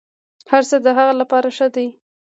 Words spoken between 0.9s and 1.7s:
هغه لپاره ښه